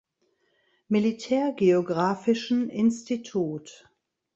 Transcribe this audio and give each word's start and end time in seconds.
Militärgeographischen 0.89 2.69
Institut. 2.71 3.87